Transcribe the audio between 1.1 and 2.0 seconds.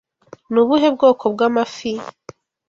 bw'amafi?